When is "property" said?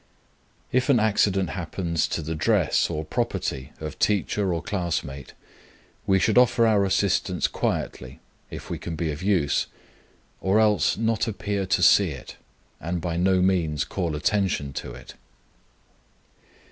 3.05-3.71